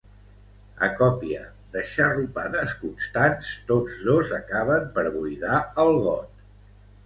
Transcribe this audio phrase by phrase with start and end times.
[0.87, 1.41] A còpia
[1.75, 6.45] de xarrupades constants, tots dos acaben per buidar el got.